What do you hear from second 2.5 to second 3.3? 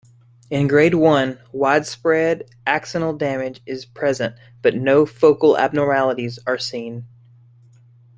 axonal